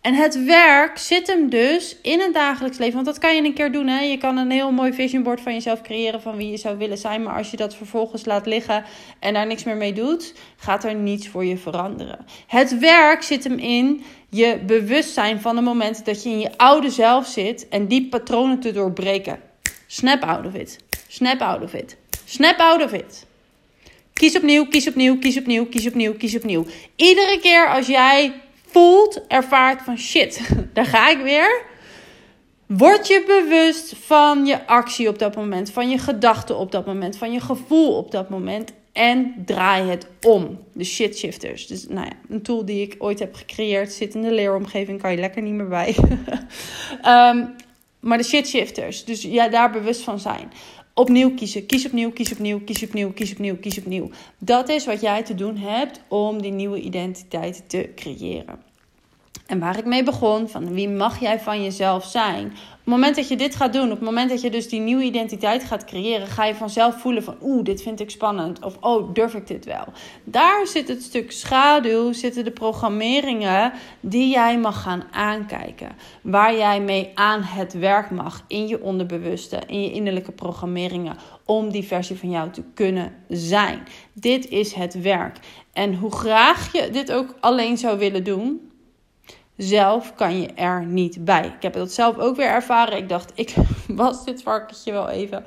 En 0.00 0.14
het 0.14 0.44
werk 0.44 0.98
zit 0.98 1.26
hem 1.26 1.50
dus 1.50 1.96
in 2.02 2.20
het 2.20 2.34
dagelijks 2.34 2.78
leven. 2.78 2.94
Want 2.94 3.06
dat 3.06 3.18
kan 3.18 3.34
je 3.34 3.42
een 3.42 3.54
keer 3.54 3.72
doen. 3.72 3.86
Hè? 3.86 4.00
Je 4.00 4.16
kan 4.16 4.36
een 4.36 4.50
heel 4.50 4.72
mooi 4.72 4.92
vision 4.92 5.22
board 5.22 5.40
van 5.40 5.52
jezelf 5.52 5.80
creëren 5.80 6.22
van 6.22 6.36
wie 6.36 6.50
je 6.50 6.56
zou 6.56 6.78
willen 6.78 6.98
zijn. 6.98 7.22
Maar 7.22 7.36
als 7.36 7.50
je 7.50 7.56
dat 7.56 7.74
vervolgens 7.74 8.24
laat 8.24 8.46
liggen 8.46 8.84
en 9.18 9.34
daar 9.34 9.46
niks 9.46 9.64
meer 9.64 9.76
mee 9.76 9.92
doet, 9.92 10.34
gaat 10.56 10.84
er 10.84 10.94
niets 10.94 11.28
voor 11.28 11.44
je 11.44 11.56
veranderen. 11.56 12.26
Het 12.46 12.78
werk 12.78 13.22
zit 13.22 13.44
hem 13.44 13.58
in 13.58 14.02
je 14.30 14.58
bewustzijn 14.66 15.40
van 15.40 15.56
het 15.56 15.64
moment 15.64 16.04
dat 16.04 16.22
je 16.22 16.30
in 16.30 16.40
je 16.40 16.56
oude 16.56 16.90
zelf 16.90 17.26
zit 17.26 17.68
en 17.68 17.86
die 17.86 18.08
patronen 18.08 18.60
te 18.60 18.72
doorbreken. 18.72 19.40
Snap 19.86 20.22
out 20.22 20.46
of 20.46 20.54
it. 20.54 20.78
Snap 21.08 21.40
out 21.40 21.62
of 21.62 21.74
it. 21.74 21.96
Snap 22.24 22.58
out 22.58 22.84
of 22.84 22.92
it. 22.92 23.26
Kies 24.18 24.36
opnieuw, 24.36 24.66
kies 24.66 24.88
opnieuw, 24.88 25.18
kies 25.18 25.38
opnieuw, 25.38 25.66
kies 25.66 25.86
opnieuw, 25.86 26.14
kies 26.14 26.36
opnieuw. 26.36 26.66
Iedere 26.96 27.38
keer 27.40 27.68
als 27.68 27.86
jij 27.86 28.32
voelt, 28.66 29.26
ervaart 29.28 29.82
van 29.82 29.98
shit, 29.98 30.50
daar 30.74 30.86
ga 30.86 31.10
ik 31.10 31.18
weer. 31.18 31.62
Word 32.66 33.06
je 33.06 33.24
bewust 33.26 33.94
van 33.96 34.46
je 34.46 34.66
actie 34.66 35.08
op 35.08 35.18
dat 35.18 35.36
moment, 35.36 35.70
van 35.70 35.90
je 35.90 35.98
gedachten 35.98 36.56
op 36.58 36.72
dat 36.72 36.86
moment, 36.86 37.16
van 37.16 37.32
je 37.32 37.40
gevoel 37.40 37.96
op 37.96 38.10
dat 38.10 38.28
moment. 38.28 38.72
En 38.92 39.34
draai 39.44 39.90
het 39.90 40.06
om. 40.22 40.58
De 40.72 40.84
shit 40.84 41.18
shifters. 41.18 41.66
Dus 41.66 41.86
nou 41.88 42.06
ja, 42.06 42.12
een 42.28 42.42
tool 42.42 42.64
die 42.64 42.82
ik 42.82 42.94
ooit 42.98 43.18
heb 43.18 43.34
gecreëerd. 43.34 43.92
Zit 43.92 44.14
in 44.14 44.22
de 44.22 44.32
leeromgeving, 44.32 45.00
kan 45.00 45.10
je 45.10 45.18
lekker 45.18 45.42
niet 45.42 45.52
meer 45.52 45.68
bij. 45.68 45.96
um, 47.06 47.54
maar 48.08 48.18
de 48.18 48.24
shit 48.24 48.48
shifters. 48.48 49.04
Dus 49.04 49.22
ja, 49.22 49.48
daar 49.48 49.70
bewust 49.70 50.00
van 50.00 50.20
zijn. 50.20 50.52
Opnieuw 50.98 51.34
kiezen. 51.34 51.66
Kies 51.66 51.86
opnieuw, 51.86 52.10
kies 52.10 52.32
opnieuw, 52.32 52.60
kies 52.64 52.82
opnieuw, 52.82 53.12
kies 53.12 53.32
opnieuw, 53.32 53.56
kies 53.56 53.78
opnieuw. 53.78 54.10
Dat 54.38 54.68
is 54.68 54.86
wat 54.86 55.00
jij 55.00 55.22
te 55.22 55.34
doen 55.34 55.56
hebt 55.56 56.00
om 56.08 56.42
die 56.42 56.52
nieuwe 56.52 56.80
identiteit 56.80 57.64
te 57.66 57.92
creëren. 57.94 58.67
En 59.48 59.58
waar 59.58 59.78
ik 59.78 59.84
mee 59.84 60.02
begon, 60.02 60.48
van 60.48 60.72
wie 60.72 60.88
mag 60.88 61.20
jij 61.20 61.40
van 61.40 61.62
jezelf 61.62 62.04
zijn? 62.04 62.46
Op 62.46 62.94
het 62.94 62.94
moment 62.94 63.16
dat 63.16 63.28
je 63.28 63.36
dit 63.36 63.54
gaat 63.54 63.72
doen, 63.72 63.84
op 63.84 63.90
het 63.90 64.00
moment 64.00 64.30
dat 64.30 64.40
je 64.40 64.50
dus 64.50 64.68
die 64.68 64.80
nieuwe 64.80 65.02
identiteit 65.02 65.64
gaat 65.64 65.84
creëren, 65.84 66.26
ga 66.26 66.44
je 66.44 66.54
vanzelf 66.54 67.00
voelen 67.00 67.22
van 67.22 67.36
oeh, 67.42 67.64
dit 67.64 67.82
vind 67.82 68.00
ik 68.00 68.10
spannend. 68.10 68.64
Of 68.64 68.76
oh, 68.80 69.14
durf 69.14 69.34
ik 69.34 69.46
dit 69.46 69.64
wel? 69.64 69.84
Daar 70.24 70.66
zit 70.66 70.88
het 70.88 71.02
stuk 71.02 71.32
schaduw, 71.32 72.12
zitten 72.12 72.44
de 72.44 72.50
programmeringen 72.50 73.72
die 74.00 74.30
jij 74.30 74.58
mag 74.58 74.82
gaan 74.82 75.04
aankijken. 75.10 75.96
Waar 76.22 76.56
jij 76.56 76.80
mee 76.80 77.10
aan 77.14 77.42
het 77.42 77.72
werk 77.72 78.10
mag 78.10 78.44
in 78.46 78.68
je 78.68 78.82
onderbewuste, 78.82 79.60
in 79.66 79.82
je 79.82 79.92
innerlijke 79.92 80.32
programmeringen. 80.32 81.16
Om 81.44 81.70
die 81.70 81.84
versie 81.84 82.18
van 82.18 82.30
jou 82.30 82.50
te 82.50 82.62
kunnen 82.74 83.12
zijn. 83.28 83.78
Dit 84.12 84.48
is 84.48 84.72
het 84.72 85.00
werk. 85.00 85.36
En 85.72 85.94
hoe 85.94 86.12
graag 86.12 86.72
je 86.72 86.90
dit 86.90 87.12
ook 87.12 87.34
alleen 87.40 87.78
zou 87.78 87.98
willen 87.98 88.24
doen, 88.24 88.67
zelf 89.58 90.14
kan 90.14 90.40
je 90.40 90.46
er 90.46 90.84
niet 90.84 91.24
bij. 91.24 91.44
Ik 91.44 91.62
heb 91.62 91.72
dat 91.72 91.92
zelf 91.92 92.18
ook 92.18 92.36
weer 92.36 92.46
ervaren. 92.48 92.98
Ik 92.98 93.08
dacht, 93.08 93.32
ik 93.34 93.54
was 93.88 94.24
dit 94.24 94.42
varkentje 94.42 94.92
wel 94.92 95.08
even. 95.08 95.44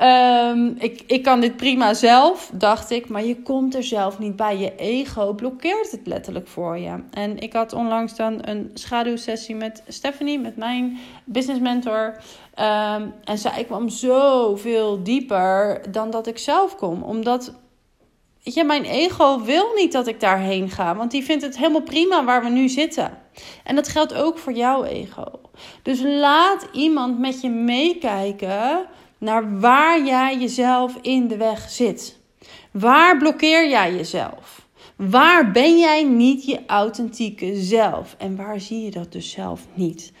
Um, 0.00 0.74
ik, 0.78 1.02
ik 1.06 1.22
kan 1.22 1.40
dit 1.40 1.56
prima 1.56 1.94
zelf, 1.94 2.50
dacht 2.54 2.90
ik. 2.90 3.08
Maar 3.08 3.24
je 3.24 3.42
komt 3.42 3.74
er 3.74 3.82
zelf 3.82 4.18
niet 4.18 4.36
bij. 4.36 4.58
Je 4.58 4.74
ego 4.76 5.32
blokkeert 5.32 5.90
het 5.90 6.06
letterlijk 6.06 6.48
voor 6.48 6.78
je. 6.78 7.02
En 7.10 7.38
ik 7.38 7.52
had 7.52 7.72
onlangs 7.72 8.16
dan 8.16 8.38
een 8.40 8.70
schaduwsessie 8.74 9.54
met 9.54 9.82
Stephanie, 9.88 10.38
met 10.38 10.56
mijn 10.56 10.98
business 11.24 11.60
mentor. 11.60 12.06
Um, 12.06 13.14
en 13.24 13.38
zij 13.38 13.64
kwam 13.64 13.88
zoveel 13.88 15.02
dieper 15.02 15.82
dan 15.90 16.10
dat 16.10 16.26
ik 16.26 16.38
zelf 16.38 16.76
kom. 16.76 17.02
Omdat 17.02 17.52
mijn 18.54 18.84
ego 18.84 19.40
wil 19.40 19.72
niet 19.74 19.92
dat 19.92 20.06
ik 20.06 20.20
daarheen 20.20 20.70
ga, 20.70 20.96
want 20.96 21.10
die 21.10 21.24
vindt 21.24 21.42
het 21.42 21.56
helemaal 21.56 21.82
prima 21.82 22.24
waar 22.24 22.42
we 22.42 22.48
nu 22.48 22.68
zitten. 22.68 23.18
En 23.64 23.74
dat 23.74 23.88
geldt 23.88 24.14
ook 24.14 24.38
voor 24.38 24.52
jouw 24.52 24.84
ego. 24.84 25.24
Dus 25.82 26.00
laat 26.02 26.68
iemand 26.72 27.18
met 27.18 27.40
je 27.40 27.50
meekijken 27.50 28.86
naar 29.18 29.60
waar 29.60 30.04
jij 30.04 30.38
jezelf 30.38 30.96
in 31.00 31.28
de 31.28 31.36
weg 31.36 31.70
zit. 31.70 32.18
Waar 32.70 33.18
blokkeer 33.18 33.68
jij 33.68 33.94
jezelf? 33.94 34.66
Waar 34.96 35.50
ben 35.50 35.78
jij 35.78 36.04
niet 36.04 36.44
je 36.44 36.60
authentieke 36.66 37.56
zelf? 37.56 38.14
En 38.18 38.36
waar 38.36 38.60
zie 38.60 38.84
je 38.84 38.90
dat 38.90 39.12
dus 39.12 39.30
zelf 39.30 39.66
niet? 39.74 40.12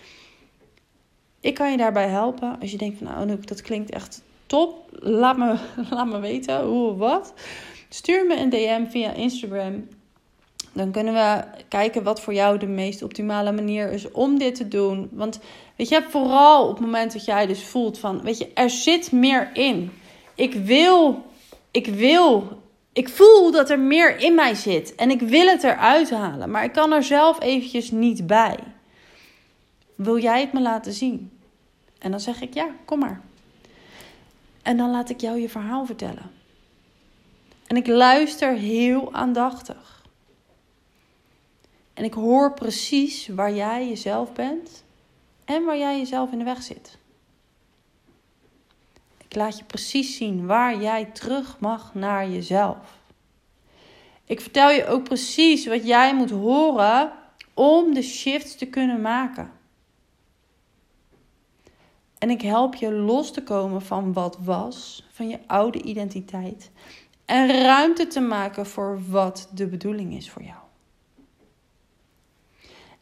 Ik 1.40 1.54
kan 1.54 1.70
je 1.70 1.76
daarbij 1.76 2.08
helpen 2.08 2.56
als 2.60 2.70
je 2.70 2.76
denkt 2.76 2.98
van 2.98 3.06
nou, 3.06 3.40
dat 3.44 3.62
klinkt 3.62 3.90
echt 3.90 4.22
top. 4.46 4.88
Laat 4.90 5.36
me, 5.36 5.56
laat 5.90 6.06
me 6.06 6.18
weten 6.18 6.64
hoe 6.64 6.96
wat. 6.96 7.34
Stuur 7.88 8.26
me 8.26 8.36
een 8.36 8.50
DM 8.50 8.86
via 8.90 9.12
Instagram. 9.12 9.88
Dan 10.72 10.90
kunnen 10.90 11.14
we 11.14 11.44
kijken 11.68 12.02
wat 12.02 12.20
voor 12.20 12.34
jou 12.34 12.58
de 12.58 12.66
meest 12.66 13.02
optimale 13.02 13.52
manier 13.52 13.92
is 13.92 14.10
om 14.10 14.38
dit 14.38 14.54
te 14.54 14.68
doen. 14.68 15.08
Want 15.12 15.40
weet 15.76 15.88
je, 15.88 16.02
vooral 16.08 16.62
op 16.68 16.70
het 16.70 16.80
moment 16.80 17.12
dat 17.12 17.24
jij 17.24 17.46
dus 17.46 17.64
voelt 17.64 17.98
van, 17.98 18.22
weet 18.22 18.38
je, 18.38 18.50
er 18.54 18.70
zit 18.70 19.12
meer 19.12 19.50
in. 19.52 19.92
Ik 20.34 20.54
wil, 20.54 21.26
ik 21.70 21.86
wil, 21.86 22.60
ik 22.92 23.08
voel 23.08 23.50
dat 23.50 23.70
er 23.70 23.78
meer 23.78 24.18
in 24.18 24.34
mij 24.34 24.54
zit. 24.54 24.94
En 24.94 25.10
ik 25.10 25.20
wil 25.20 25.46
het 25.46 25.64
eruit 25.64 26.10
halen, 26.10 26.50
maar 26.50 26.64
ik 26.64 26.72
kan 26.72 26.92
er 26.92 27.02
zelf 27.02 27.42
eventjes 27.42 27.90
niet 27.90 28.26
bij. 28.26 28.56
Wil 29.94 30.18
jij 30.18 30.40
het 30.40 30.52
me 30.52 30.60
laten 30.60 30.92
zien? 30.92 31.30
En 31.98 32.10
dan 32.10 32.20
zeg 32.20 32.40
ik 32.40 32.54
ja, 32.54 32.68
kom 32.84 32.98
maar. 32.98 33.20
En 34.62 34.76
dan 34.76 34.90
laat 34.90 35.10
ik 35.10 35.20
jou 35.20 35.40
je 35.40 35.48
verhaal 35.48 35.86
vertellen. 35.86 36.37
En 37.68 37.76
ik 37.76 37.86
luister 37.86 38.52
heel 38.52 39.14
aandachtig. 39.14 40.06
En 41.94 42.04
ik 42.04 42.14
hoor 42.14 42.54
precies 42.54 43.28
waar 43.28 43.54
jij 43.54 43.88
jezelf 43.88 44.32
bent 44.32 44.84
en 45.44 45.64
waar 45.64 45.78
jij 45.78 45.98
jezelf 45.98 46.32
in 46.32 46.38
de 46.38 46.44
weg 46.44 46.62
zit. 46.62 46.98
Ik 49.18 49.34
laat 49.34 49.58
je 49.58 49.64
precies 49.64 50.16
zien 50.16 50.46
waar 50.46 50.80
jij 50.80 51.04
terug 51.04 51.58
mag 51.58 51.94
naar 51.94 52.28
jezelf. 52.30 52.98
Ik 54.24 54.40
vertel 54.40 54.70
je 54.70 54.86
ook 54.86 55.04
precies 55.04 55.66
wat 55.66 55.86
jij 55.86 56.14
moet 56.14 56.30
horen 56.30 57.12
om 57.54 57.94
de 57.94 58.02
shift 58.02 58.58
te 58.58 58.66
kunnen 58.66 59.00
maken. 59.00 59.52
En 62.18 62.30
ik 62.30 62.42
help 62.42 62.74
je 62.74 62.92
los 62.92 63.32
te 63.32 63.42
komen 63.42 63.82
van 63.82 64.12
wat 64.12 64.38
was, 64.40 65.06
van 65.12 65.28
je 65.28 65.38
oude 65.46 65.82
identiteit 65.82 66.70
en 67.28 67.62
ruimte 67.62 68.06
te 68.06 68.20
maken 68.20 68.66
voor 68.66 69.00
wat 69.10 69.48
de 69.52 69.66
bedoeling 69.66 70.14
is 70.14 70.30
voor 70.30 70.42
jou. 70.42 70.58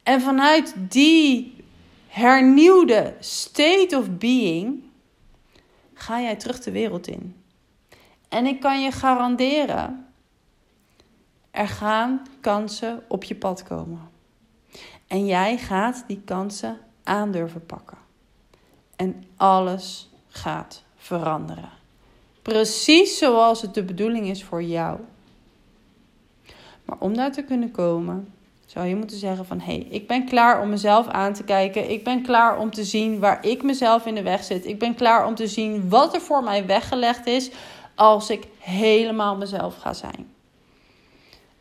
En 0.03 0.21
vanuit 0.21 0.75
die 0.77 1.65
hernieuwde 2.09 3.15
state 3.21 3.97
of 3.99 4.11
being 4.11 4.83
ga 5.95 6.21
jij 6.21 6.37
terug 6.37 6.61
de 6.61 6.71
wereld 6.71 7.07
in. 7.07 7.37
En 8.29 8.47
ik 8.47 8.61
kan 8.61 8.83
je 8.83 8.91
garanderen, 8.91 10.07
er 11.51 11.69
gaan 11.69 12.23
kansen 12.41 13.05
op 13.09 13.25
je 13.25 13.35
pad 13.35 13.63
komen. 13.63 14.11
En 15.07 15.27
jij 15.27 15.59
gaat 15.59 16.05
die 16.07 16.23
kansen 16.25 16.79
aandurven 17.03 17.67
pakken. 17.67 17.99
En 18.97 19.25
alles 19.37 20.11
gaat 20.29 20.83
veranderen. 20.97 21.71
Precies 22.47 23.19
zoals 23.19 23.63
het 23.63 23.75
de 23.75 23.83
bedoeling 23.83 24.29
is 24.29 24.45
voor 24.45 24.63
jou. 24.63 25.01
Maar 26.85 26.97
om 26.99 27.15
daar 27.15 27.33
te 27.33 27.43
kunnen 27.43 27.71
komen, 27.71 28.33
zou 28.67 28.87
je 28.87 28.97
moeten 28.97 29.17
zeggen 29.17 29.47
van 29.47 29.61
hé, 29.61 29.73
hey, 29.73 29.87
ik 29.91 30.07
ben 30.07 30.25
klaar 30.25 30.61
om 30.61 30.69
mezelf 30.69 31.07
aan 31.07 31.33
te 31.33 31.45
kijken. 31.45 31.91
Ik 31.91 32.05
ben 32.05 32.23
klaar 32.23 32.59
om 32.59 32.71
te 32.71 32.85
zien 32.85 33.19
waar 33.19 33.47
ik 33.47 33.63
mezelf 33.63 34.07
in 34.07 34.15
de 34.15 34.23
weg 34.23 34.45
zit. 34.45 34.67
Ik 34.67 34.79
ben 34.79 34.95
klaar 34.95 35.27
om 35.27 35.35
te 35.35 35.47
zien 35.47 35.89
wat 35.89 36.15
er 36.15 36.21
voor 36.21 36.43
mij 36.43 36.67
weggelegd 36.67 37.27
is 37.27 37.51
als 37.95 38.31
ik 38.31 38.47
helemaal 38.59 39.37
mezelf 39.37 39.77
ga 39.77 39.93
zijn. 39.93 40.33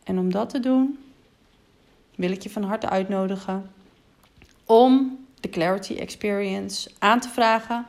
En 0.03 0.19
om 0.19 0.31
dat 0.31 0.49
te 0.49 0.59
doen, 0.59 0.99
wil 2.15 2.31
ik 2.31 2.41
je 2.41 2.49
van 2.49 2.63
harte 2.63 2.89
uitnodigen 2.89 3.71
om 4.65 5.25
de 5.39 5.49
Clarity 5.49 5.95
Experience 5.95 6.91
aan 6.99 7.19
te 7.19 7.29
vragen. 7.29 7.85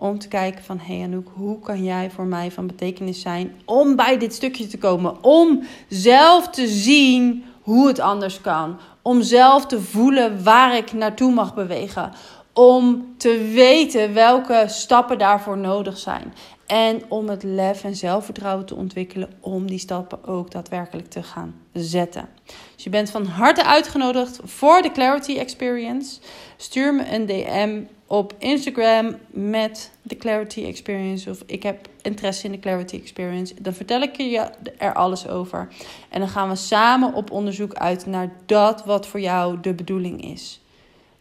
Om 0.00 0.18
te 0.18 0.28
kijken 0.28 0.64
van, 0.64 0.78
hey 0.78 1.02
Anouk, 1.02 1.28
hoe 1.34 1.58
kan 1.58 1.84
jij 1.84 2.10
voor 2.10 2.26
mij 2.26 2.50
van 2.50 2.66
betekenis 2.66 3.20
zijn 3.20 3.54
om 3.64 3.96
bij 3.96 4.18
dit 4.18 4.34
stukje 4.34 4.66
te 4.66 4.78
komen? 4.78 5.24
Om 5.24 5.62
zelf 5.88 6.48
te 6.48 6.68
zien 6.68 7.44
hoe 7.62 7.86
het 7.86 8.00
anders 8.00 8.40
kan. 8.40 8.78
Om 9.02 9.22
zelf 9.22 9.66
te 9.66 9.80
voelen 9.80 10.44
waar 10.44 10.76
ik 10.76 10.92
naartoe 10.92 11.32
mag 11.32 11.54
bewegen. 11.54 12.12
Om 12.52 13.14
te 13.16 13.50
weten 13.54 14.14
welke 14.14 14.64
stappen 14.66 15.18
daarvoor 15.18 15.58
nodig 15.58 15.98
zijn. 15.98 16.34
En 16.66 17.02
om 17.08 17.28
het 17.28 17.42
lef 17.42 17.84
en 17.84 17.96
zelfvertrouwen 17.96 18.66
te 18.66 18.74
ontwikkelen 18.74 19.30
om 19.40 19.66
die 19.66 19.78
stappen 19.78 20.24
ook 20.24 20.50
daadwerkelijk 20.50 21.08
te 21.08 21.22
gaan 21.22 21.54
zetten. 21.72 22.28
Dus 22.74 22.84
je 22.84 22.90
bent 22.90 23.10
van 23.10 23.26
harte 23.26 23.64
uitgenodigd 23.64 24.40
voor 24.44 24.82
de 24.82 24.90
Clarity 24.90 25.38
Experience. 25.38 26.20
Stuur 26.56 26.94
me 26.94 27.14
een 27.14 27.26
DM 27.26 27.82
op 28.08 28.34
Instagram 28.38 29.16
met 29.30 29.90
de 30.02 30.16
Clarity 30.16 30.64
Experience. 30.64 31.30
Of 31.30 31.42
ik 31.46 31.62
heb 31.62 31.88
interesse 32.02 32.46
in 32.46 32.52
de 32.52 32.58
Clarity 32.58 32.96
Experience. 32.96 33.54
Dan 33.60 33.72
vertel 33.72 34.00
ik 34.00 34.16
je 34.16 34.50
er 34.78 34.94
alles 34.94 35.28
over. 35.28 35.68
En 36.08 36.20
dan 36.20 36.28
gaan 36.28 36.48
we 36.48 36.56
samen 36.56 37.14
op 37.14 37.30
onderzoek 37.30 37.74
uit 37.74 38.06
naar 38.06 38.32
dat 38.46 38.84
wat 38.84 39.06
voor 39.06 39.20
jou 39.20 39.60
de 39.60 39.74
bedoeling 39.74 40.24
is. 40.24 40.60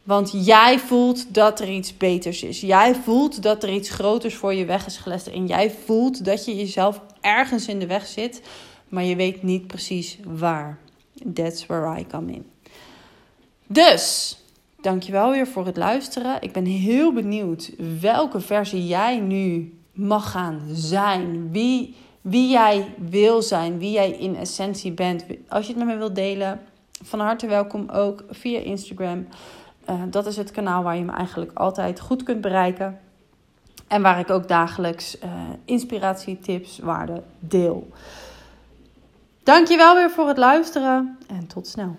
Want 0.03 0.45
jij 0.45 0.79
voelt 0.79 1.33
dat 1.33 1.59
er 1.59 1.69
iets 1.69 1.97
beters 1.97 2.43
is. 2.43 2.61
Jij 2.61 2.95
voelt 2.95 3.43
dat 3.43 3.63
er 3.63 3.69
iets 3.69 3.89
groters 3.89 4.35
voor 4.35 4.53
je 4.53 4.65
weg 4.65 4.85
is 4.85 4.97
gelegd. 4.97 5.29
En 5.29 5.47
jij 5.47 5.71
voelt 5.85 6.25
dat 6.25 6.45
je 6.45 6.55
jezelf 6.55 7.01
ergens 7.21 7.67
in 7.67 7.79
de 7.79 7.87
weg 7.87 8.05
zit. 8.05 8.41
Maar 8.89 9.03
je 9.03 9.15
weet 9.15 9.43
niet 9.43 9.67
precies 9.67 10.17
waar. 10.23 10.77
That's 11.33 11.65
where 11.65 11.99
I 11.99 12.07
come 12.07 12.31
in. 12.31 12.45
Dus, 13.67 14.37
dankjewel 14.81 15.31
weer 15.31 15.47
voor 15.47 15.65
het 15.65 15.77
luisteren. 15.77 16.41
Ik 16.41 16.51
ben 16.51 16.65
heel 16.65 17.13
benieuwd 17.13 17.71
welke 17.99 18.39
versie 18.39 18.87
jij 18.87 19.19
nu 19.19 19.77
mag 19.91 20.31
gaan 20.31 20.61
zijn. 20.71 21.51
Wie, 21.51 21.95
wie 22.21 22.49
jij 22.49 22.93
wil 22.97 23.41
zijn. 23.41 23.77
Wie 23.77 23.91
jij 23.91 24.11
in 24.11 24.35
essentie 24.35 24.91
bent. 24.91 25.25
Als 25.47 25.67
je 25.67 25.73
het 25.73 25.83
met 25.83 25.93
me 25.93 25.97
wilt 25.97 26.15
delen, 26.15 26.59
van 27.03 27.19
harte 27.19 27.47
welkom 27.47 27.89
ook 27.89 28.23
via 28.29 28.59
Instagram. 28.59 29.27
Uh, 29.89 30.01
dat 30.09 30.25
is 30.25 30.37
het 30.37 30.51
kanaal 30.51 30.83
waar 30.83 30.97
je 30.97 31.03
me 31.03 31.11
eigenlijk 31.11 31.51
altijd 31.53 31.99
goed 31.99 32.23
kunt 32.23 32.41
bereiken. 32.41 32.99
En 33.87 34.01
waar 34.01 34.19
ik 34.19 34.29
ook 34.29 34.47
dagelijks 34.47 35.17
uh, 35.23 35.31
inspiratie, 35.65 36.39
tips, 36.39 36.79
waarden 36.79 37.23
deel. 37.39 37.87
Dankjewel 39.43 39.95
weer 39.95 40.09
voor 40.09 40.27
het 40.27 40.37
luisteren 40.37 41.17
en 41.27 41.47
tot 41.47 41.67
snel. 41.67 41.95